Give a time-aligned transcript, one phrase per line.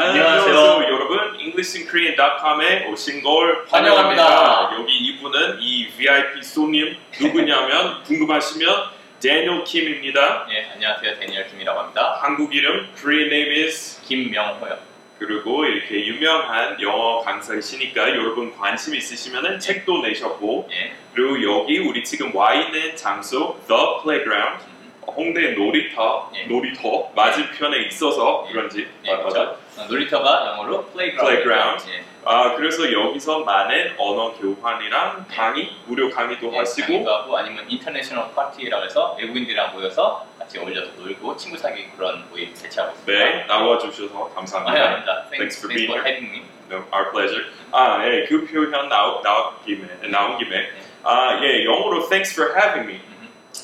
[0.00, 0.84] 안녕하세요.
[0.92, 1.34] 여러분.
[1.40, 4.24] EnglishinKorean.com에 오신 걸 환영합니다.
[4.24, 4.76] 환영합니다.
[4.80, 8.90] 여기 이분은 이 VIP 손님 누구냐면 궁금하시면
[9.20, 10.46] 데니얼 킴입니다.
[10.52, 11.18] 예, 안녕하세요.
[11.18, 12.16] 데니얼 김이라고 합니다.
[12.22, 14.78] 한국 이름 Korean name is 김명호요.
[15.18, 20.92] 그리고 이렇게 유명한 영어 강사이시니까 여러분 관심 있으시면 책도 내셨고 예.
[21.12, 26.44] 그리고 여기 우리 지금 와 있는 장소 The Playground 음, 홍대 놀이터 예.
[26.46, 28.52] 놀이터 맞은편에 있어서 예.
[28.52, 29.56] 그런지 예, 맞아?
[29.78, 31.42] 어, 놀이터가 영어로 playground.
[31.42, 31.90] Playground.
[31.90, 32.04] 예.
[32.24, 35.34] 아 그래서 여기서 많은 언어 교환이랑 예.
[35.34, 40.90] 강의 무료 강의도 예, 하시고 강의도 하고 아니면 international 파티라고 해서 외국인들이랑 모여서 같이 어울려서
[40.96, 43.24] 놀고 친구 사귀 그런 모임 개최하고 있습니다.
[43.24, 44.84] 네 나와 주셔서 아, 감사합니다.
[44.84, 45.26] 아닙니다.
[45.30, 46.04] Thanks for Thanks being for here.
[46.04, 46.42] having me.
[46.70, 47.46] No, our pleasure.
[47.72, 50.68] 아, 예, 그 표현 나오, 나온 김에 나온 김에
[51.04, 53.07] 아, 예, 영어로 Thanks for having me 음,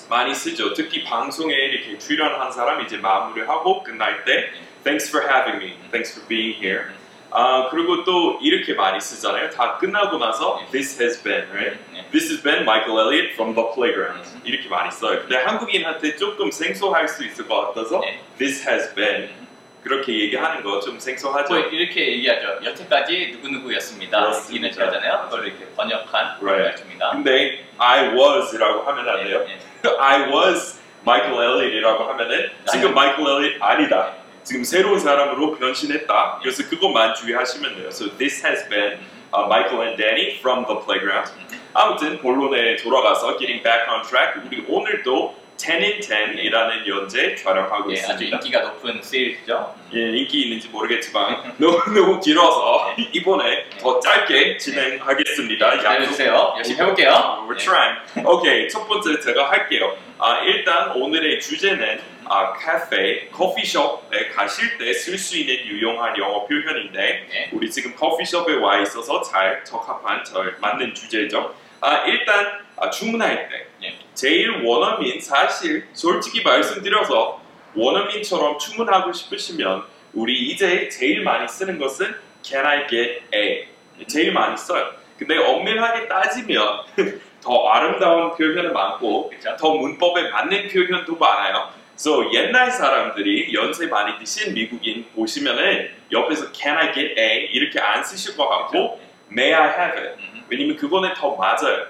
[0.08, 0.74] 많이 쓰죠.
[0.74, 4.50] 특히 방송에 이렇게 출연한 사람 이제 마무리하고 끝날 때
[4.84, 5.78] Thanks for having me.
[5.90, 6.84] Thanks for being here.
[7.30, 9.50] 아, 그리고 또 이렇게 많이 쓰잖아요.
[9.50, 11.78] 다 끝나고 나서 This has been, right?
[11.96, 12.04] 예.
[12.12, 14.22] This has been Michael Elliott from the playground.
[14.34, 14.40] 음.
[14.44, 15.20] 이렇게 많이 써요.
[15.20, 18.20] 근데 한국인한테 조금 생소할 수 있을 것 같아서 네.
[18.38, 19.44] This has been 음.
[19.82, 21.54] 그렇게 얘기하는 거 좀 생소하죠.
[21.54, 22.64] 뭐 이렇게 얘기하죠.
[22.64, 24.20] 여태까지 누구 누구였습니다.
[24.20, 24.68] 그렇습니다.
[24.68, 25.28] 이는 하잖아요.
[25.28, 26.68] 그걸 이렇게 번역한 Right.
[26.70, 27.10] 말씀입니다.
[27.10, 29.44] 근데 I was라고 하면 안 돼요.
[29.48, 29.58] 예, 예.
[29.99, 34.13] I was Michael Elliott이라고 하면은 지금 Michael Elliott 아니다.
[34.43, 36.39] 지금 새로운 사람으로 변신했다.
[36.41, 37.87] 그래서 그것만 주의하시면 돼요.
[37.89, 38.99] So this has been
[39.33, 41.31] uh, Michael and Danny from the playground.
[41.73, 44.41] 아무튼 본론에 돌아가서 getting back on track.
[44.45, 48.36] 우리 오늘도 10 in 10이라는 연재 촬영하고 예, 아주 있습니다.
[48.38, 49.74] 인기가 높은 시리즈죠.
[49.94, 55.76] 예, 인기 있는지 모르겠지만 너무 너무 길어서 이번에 더 짧게 진행하겠습니다.
[55.78, 56.54] 기다려주세요.
[56.56, 57.46] 열심히 해볼게요.
[57.48, 57.64] We're 예.
[57.64, 57.98] trying.
[58.28, 59.96] 오케이, 첫 번째 제가 할게요.
[60.18, 67.28] 아, 일단 오늘의 주제는 아, 카페, 커피숍에 가실 때 쓸 수 있는 유용한 영어 표현인데
[67.32, 67.48] 예.
[67.52, 71.54] 우리 지금 커피숍에 와 있어서 잘 적합한 잘 맞는 주제죠.
[71.80, 73.94] 아, 일단 아, 주문할 때 예.
[74.14, 77.40] 제일 원어민 사실 솔직히 말씀드려서
[77.74, 83.68] 원어민처럼 주문하고 싶으시면 우리 이제 제일 많이 쓰는 것은 Can I get a?
[84.06, 84.90] 제일 많이 써요.
[85.18, 86.84] 근데 엄밀하게 따지면
[87.40, 89.32] 더 아름다운 표현은 많고?
[89.58, 91.70] 더 문법에 맞는 표현도 많아요.
[91.92, 97.44] 그래서 옛날 사람들이 연세 많이 드신 미국인 보시면은 옆에서 Can I get a?
[97.52, 99.00] 이렇게 안 쓰실 것 같고
[99.30, 100.22] May I have it?
[100.22, 101.86] 음, 왜냐면 그거는 더 맞아요.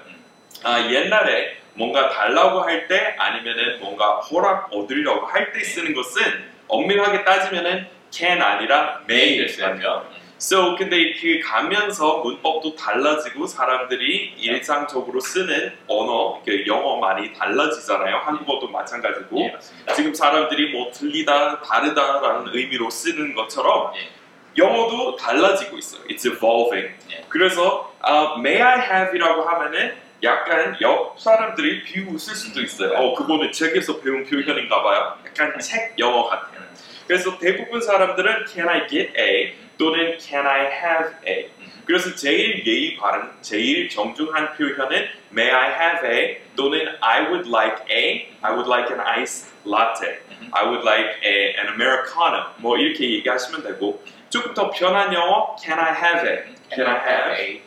[0.65, 6.21] 아, 옛날에 뭔가 달라고 할 때 아니면은 뭔가 허락 얻으려고 할 때 쓰는 것은
[6.67, 10.07] 엄밀하게 따지면은 can 아니라 may를 써야죠.
[10.37, 18.17] So 근데 그 가면서 문법도 달라지고 사람들이 일상적으로 쓰는 언어, 그 영어 많이 달라지잖아요.
[18.17, 19.93] 한국어도 마찬가지고 예.
[19.93, 24.09] 지금 사람들이 뭐 틀리다, 다르다라는 의미로 쓰는 것처럼 예.
[24.57, 26.03] 영어도 달라지고 있어요.
[26.09, 26.93] It's evolving.
[27.11, 27.23] 예.
[27.29, 32.97] 그래서 아, May I have이라고 하면은 약간 옆 사람들이 비웃을 수도 있어요.
[32.97, 35.17] 어, 그거는 책에서 배운 표현인가 봐요.
[35.25, 36.63] 약간 책 영어 같아요.
[37.07, 41.49] 그래서 대부분 사람들은 Can I get a 또는 Can I have a.
[41.85, 47.77] 그래서 제일 예의 바른, 제일 정중한 표현은 May I have a 또는 I would like
[47.91, 50.17] a, I would like an iced latte,
[50.51, 52.53] I would like a, an americano.
[52.57, 56.43] 뭐 이렇게 얘기하시면 되고 조금 더 편한 영어 Can I have a,
[56.73, 57.39] Can I have.
[57.39, 57.61] a?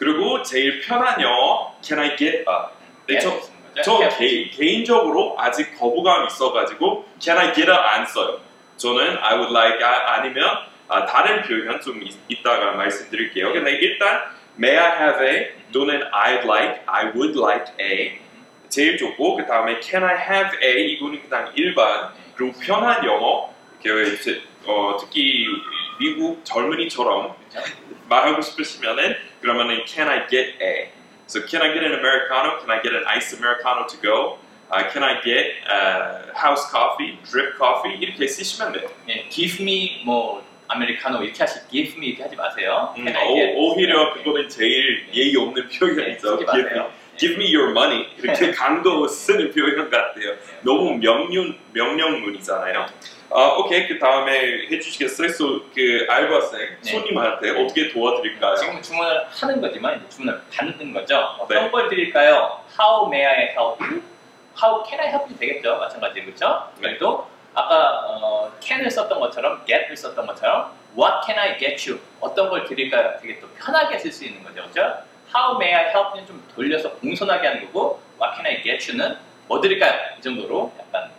[0.00, 2.44] 그리고 제일 편한 영어 Can I get a.
[3.06, 3.38] 네, 저,
[3.82, 8.40] 저, 저 개, 개인적으로 아직 거부감이 있어가지고 Can I get a 안 써요.
[8.78, 10.44] 저는 I would like 아, 아니면
[10.88, 13.52] 아, 다른 표현 좀 있, 이따가 말씀드릴게요.
[13.52, 14.22] 근데 일단
[14.58, 15.48] May I have a?
[15.70, 18.18] 또는 I'd like, I would like a.
[18.70, 20.92] 제일 좋고 그 다음에 Can I have a?
[20.92, 22.08] 이거는 그냥 일반.
[22.34, 23.52] 그리고 편한 영어
[23.84, 25.46] 이렇게 어, 특히
[25.98, 27.34] 미국 젊은이처럼
[28.09, 30.89] 말하고 싶으시면은 그러면은 Can I get a?
[31.27, 32.57] So can I get an americano?
[32.59, 34.37] Can I get an iced americano to go?
[34.71, 37.97] Uh, can I get uh, house coffee, drip coffee?
[37.99, 38.89] 이렇게 쓰시면 돼요.
[39.09, 42.93] 예, give me 뭐 아메리카노 이렇게 하시 give me 이렇게 하지 마세요.
[42.97, 46.37] 음, Can I get- 오, 히려 그거는 제일 예의 없는 표현이죠.
[46.37, 46.91] 쓰지 Give me, 마세요.
[47.20, 50.34] Give me your money 이렇게 강도 쓰는 표현 같아요.
[50.62, 52.86] 너무 명륜 명령문이잖아요.
[53.32, 55.28] 아, 오케이 그 다음에 해주시겠어요?
[55.28, 56.90] So, 그 알바생 네.
[56.90, 58.56] 손님한테 어떻게 도와드릴까요?
[58.56, 61.16] 지금 주문을 하는 거지만 주문을 받는 거죠.
[61.38, 61.70] 어떤 네.
[61.70, 62.58] 걸 드릴까요?
[62.76, 64.02] How may I help you?
[64.60, 65.76] How can I help you 되겠죠.
[65.76, 66.70] 마찬가지 그렇죠.
[66.80, 66.88] 네.
[66.88, 72.00] 그래도 아까 어, can을 썼던 것처럼 get을 썼던 것처럼 What can I get you?
[72.18, 73.16] 어떤 걸 드릴까요?
[73.20, 74.62] 되게 또 편하게 쓸 수 있는 거죠.
[74.72, 75.04] 그렇죠?
[75.34, 79.16] How may I help you는 좀 돌려서 공손하게 하는 거고 What can I get you는
[79.46, 80.16] 뭐 드릴까요?
[80.18, 81.10] 이 정도로 약간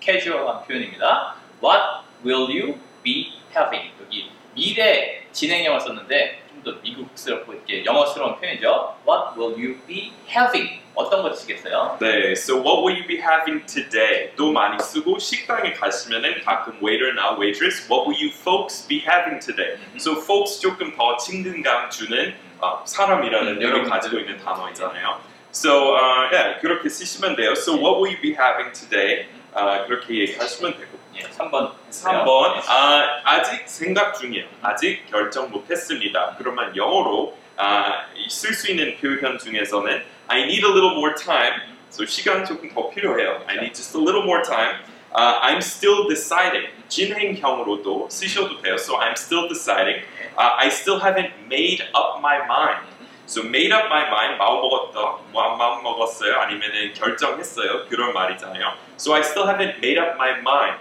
[0.00, 1.36] 캐주얼한 표현입니다.
[1.62, 3.92] What will you be having?
[4.00, 8.96] 여기 미래 진행형을 썼는데 좀 더 미국스럽고 이렇게 영어스러운 표현이죠.
[9.06, 10.80] What will you be having?
[10.94, 11.98] 어떤 거 드시겠어요?
[12.00, 14.30] 네, so what will you be having today?
[14.36, 19.76] 또 많이 쓰고 식당에 가시면은 가끔 waiter나 waitress, what will you folks be having today?
[19.98, 23.90] So folks 조금 더 친근감 주는 어, 사람이라는 음, 여러분들.
[23.90, 25.20] 가지고 있는 단어이잖아요.
[25.52, 27.52] So uh, yeah, 그렇게 쓰시면 돼요.
[27.52, 29.26] So what will you be having today?
[29.52, 30.93] 아, 그렇게 얘기하시면 되고.
[31.16, 31.72] 예, 3번.
[31.90, 34.46] 3번 아, 아직 생각 중이에요.
[34.62, 36.34] 아직 결정 못 했습니다.
[36.38, 41.60] 그러면 영어로 아, 쓸수 있는 표현 중에서는 I need a little more time.
[41.90, 43.44] So 시간 조금 더 필요해요.
[43.46, 44.78] I need just a little more time.
[45.12, 46.68] 아, I'm still deciding.
[46.88, 48.74] 진행형으로도 쓰셔도 돼요.
[48.74, 50.02] So I'm still deciding.
[50.36, 52.82] 아, I still haven't made up my mind.
[53.26, 58.74] So made up my mind 마음 먹었다 마- 마음 먹었어요 아니면은 결정했어요 그런 말이잖아요.
[58.98, 60.76] So I still haven't made up my mind.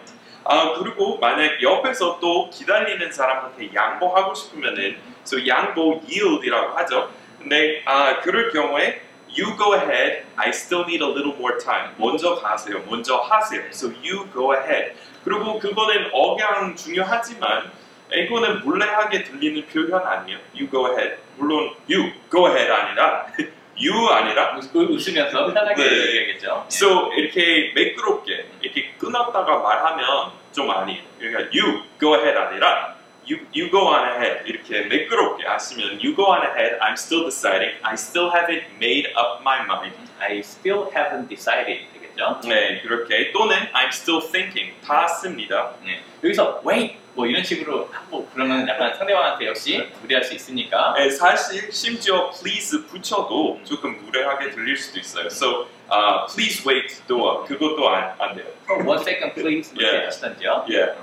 [0.45, 7.09] 아 그리고 만약 옆에서 또 기다리는 사람한테 양보하고 싶으면은 so 양보 yield이라고 하죠.
[7.39, 10.23] 근데 아 그럴 경우에 you go ahead.
[10.35, 11.93] I still need a little more time.
[11.97, 12.83] 먼저 가세요.
[12.85, 13.61] 먼저 하세요.
[13.69, 14.93] So you go ahead.
[15.23, 17.71] 그리고 그거는 억양 중요하지만
[18.13, 20.39] 이거는 불리하게 들리는 표현 아니에요.
[20.53, 21.17] You go ahead.
[21.37, 23.27] 물론 you go ahead 아니라
[23.79, 25.89] you 아니라 웃- 웃으면서 편하게 네.
[26.17, 26.65] 얘기하겠죠.
[26.65, 26.67] 예.
[26.67, 31.01] so 이렇게 매끄럽게 이렇게 끊었다가 말하면 좀 아니에요.
[31.19, 32.95] 그러니까 you go ahead 아니라
[33.27, 36.77] you you go on ahead 이렇게 매끄럽게 하시면 you go on ahead.
[36.81, 37.73] I'm still deciding.
[37.81, 39.95] I still haven't made up my mind.
[40.19, 42.39] I still haven't decided 되겠죠.
[42.47, 45.73] 네 그렇게 또는 I'm still thinking 다 씁니다.
[45.83, 46.01] 네.
[46.23, 51.71] 여기서 wait 뭐 이런 식으로 하고 그러면 약간 상대방한테 역시 무리할 수 있으니까 네, 사실
[51.71, 55.27] 심지어 please 붙여도 조금 무례하게 들릴 수도 있어요.
[55.27, 58.47] So uh, please wait도 그것도 안, 안 돼요.
[58.67, 60.05] one second please 이렇게 예.
[60.05, 60.65] 하시던지요.
[60.67, 60.99] Yeah.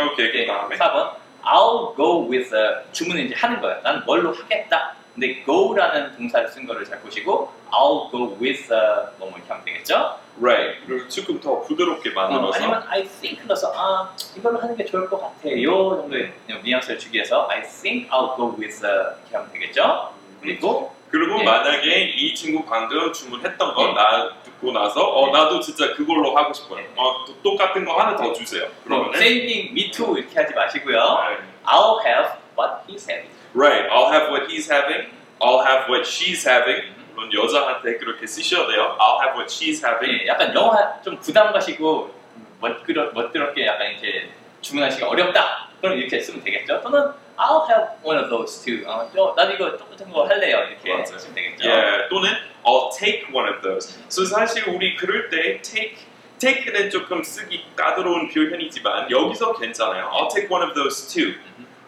[0.00, 3.80] 오케이 이게 그 다음에 4번 I'll go with a 주문을 이제 하는 거예요.
[3.82, 4.94] 난 뭘로 하겠다.
[5.14, 8.80] 근데 go라는 동사를 쓴 거를 잘 보시고 I'll go with a
[9.18, 10.16] 뭐뭐 이렇게 하면 되겠죠?
[10.40, 14.84] right 그리고 조금 더 부드럽게 어, 만들어서 아니면 I think 넣어서 아 이걸로 하는 게
[14.86, 15.62] 좋을 것 같아.
[15.62, 16.32] 요 정도의
[16.64, 20.12] 뉘앙스를 주기 위해서 I think I'll go with a 이렇게 하면 되겠죠?
[20.40, 21.44] 그리고 그리고 예.
[21.44, 23.92] 만약에 이 친구 방금 주문했던 거 예.
[23.92, 25.30] 나 듣고 나서 어 예.
[25.32, 26.80] 나도 진짜 그걸로 하고 싶어요.
[26.80, 26.88] 예.
[26.96, 28.62] 어 또- 똑같은 거 하나 더 주세요.
[28.84, 30.96] 뭐 그러면은 same thing, me too 이렇게 하지 마시고요.
[30.96, 31.36] 네.
[31.66, 33.28] I'll have what he's having.
[33.54, 35.10] right I'll have what he's having.
[35.42, 36.94] I'll have what she's having.
[37.14, 38.96] 물론 여자한테 그렇게 쓰셔야 돼요.
[38.98, 40.22] I'll have what she's having.
[40.22, 42.14] 예, 약간 영어 좀 부담 가시고
[42.60, 44.30] 멋그러, 멋스럽게 약간 이렇게
[44.60, 45.68] 주문하시기 어렵다.
[45.80, 46.80] 그럼 이렇게 쓰면 되겠죠.
[46.82, 48.86] 또는 I'll have one of those too.
[48.88, 50.64] 어, 저, 나도 이거 똑같은 거 할래요.
[50.70, 51.18] 이렇게 맞아요.
[51.18, 51.68] 쓰면 되겠죠.
[51.68, 52.30] 예, 또는
[52.64, 53.98] I'll take one of those.
[54.08, 55.96] So 사실 우리 그럴 때 take
[56.38, 60.10] take는 조금 쓰기 까다로운 표현이지만 여기서 괜찮아요.
[60.12, 61.34] I'll take one of those too.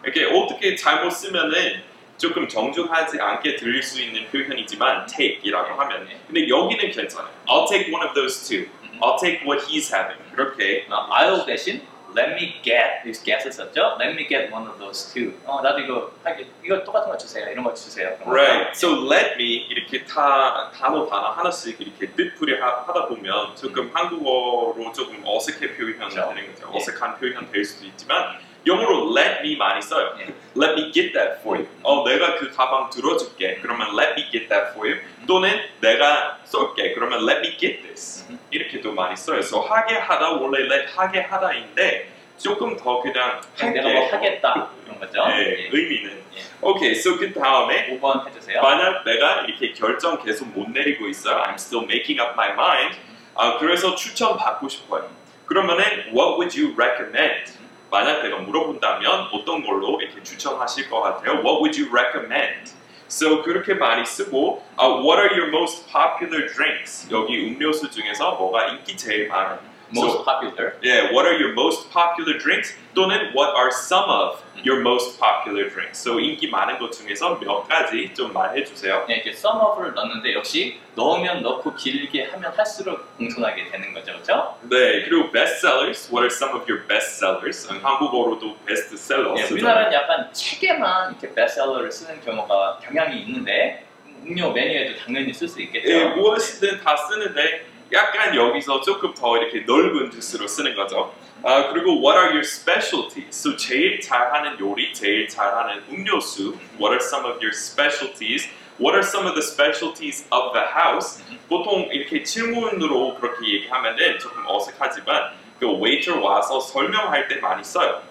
[0.05, 1.81] 이렇게 어떻게 잘못 쓰면은
[2.17, 7.29] 조금 정중하지 않게 들릴 수 있는 표현이지만 take이라고 하면 근데 여기는 괜찮아요.
[7.47, 8.69] I'll take one of those too.
[9.01, 10.17] I'll take what he's having.
[10.33, 11.81] 그렇게 어, I'll 대신
[12.15, 13.97] let me get this get을 썼죠.
[13.99, 15.33] Let me get one of those too.
[15.45, 17.49] 어, 나도 이거 하게 이거 똑같은 거 주세요.
[17.49, 18.15] 이런 거 주세요.
[18.25, 18.71] Right.
[18.73, 24.93] So let me 이렇게 다 단어 단어 하나씩 이렇게 뜻풀이 하, 하다 보면 조금 한국어로
[24.93, 26.31] 조금 어색해 표현이 그렇죠.
[26.33, 26.71] 되는 거죠.
[26.73, 26.77] 예.
[26.77, 30.15] 어색한 표현 될 수도 있지만 영어로 let me 많이 써요.
[30.19, 30.33] 예.
[30.59, 31.67] Let me get that for you.
[31.83, 33.59] 어, 내가 그 가방 들어줄게.
[33.61, 35.01] 그러면 let me get that for you.
[35.27, 35.49] 또는
[35.81, 36.93] 내가 쏠게.
[36.93, 38.25] 그러면 let me get this.
[38.29, 38.39] 음.
[38.49, 39.39] 이렇게도 많이 써요.
[39.39, 43.81] So 하게 하다 원래 let 하게 하다인데 조금 더 그냥 할게.
[43.81, 45.27] 내가 뭐 하겠다 이런 거죠.
[45.27, 45.69] 네, 예.
[45.71, 46.23] 의미는.
[46.35, 46.41] 예.
[46.61, 48.61] 오케이, so 그 다음에 5번 해주세요.
[48.61, 51.43] 만약 내가 이렇게 결정 계속 못 내리고 있어요.
[51.43, 52.97] I'm still making up my mind.
[53.35, 55.09] 아, 그래서 추천 받고 싶어요.
[55.45, 57.53] 그러면은 what would you recommend?
[57.95, 61.35] 만약 내가 물어본다면 어떤 걸로 이렇게 추천하실 것 같아요?
[61.35, 62.73] What would you recommend?
[63.07, 67.07] So 그렇게 많이 쓰고 아, What are your most popular drinks?
[67.09, 69.59] 여기 음료수 중에서 뭐가 인기 제일 많아
[69.93, 70.01] 요?
[70.01, 70.73] Most popular.
[70.81, 72.75] Yeah, what are your most popular drinks?
[72.95, 75.99] 또는 what are some of your most popular drinks?
[76.01, 79.05] So 인기 많은 것 중에서 몇 가지 좀 말해 주세요.
[79.07, 84.57] 네, 이렇게 썸업을 넣는데 역시 넣으면 넣고 길게 하면 할수록 공손하게 되는 거죠, 그렇죠?
[84.63, 86.09] 네, 그리고 bestsellers.
[86.11, 87.69] What are some of your bestsellers?
[87.69, 89.53] 음, 한국어로도 베스트셀러 네, 쓰잖아요.
[89.53, 93.85] 우리나라는 약간 책에만 이렇게 베스트셀러를 쓰는 경우가 경향이 있는데
[94.25, 95.87] 음료 메뉴에도 당연히 쓸 수 있겠죠.
[95.91, 101.13] 예, 무엇이든 다 쓰는데 약간 여기서 조금 더 이렇게 넓은 뜻으로 쓰는 거죠.
[101.43, 103.29] 아, 그리고 what are your specialties?
[103.29, 106.57] So 제일 잘하는 요리, 제일 잘하는 음료수.
[106.79, 108.49] What are some of your specialties?
[108.79, 111.23] What are some of the specialties of the house?
[111.47, 118.01] 보통 이렇게 질문으로 그렇게 얘기하면은 조금 어색하지만 그 waiter 와서 설명할 때 많이 써요.